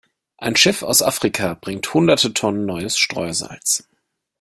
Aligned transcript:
Ein 0.39 0.55
Schiff 0.55 0.81
aus 0.81 1.03
Afrika 1.03 1.53
bringt 1.53 1.93
hunderte 1.93 2.33
Tonnen 2.33 2.65
neues 2.65 2.97
Streusalz. 2.97 3.83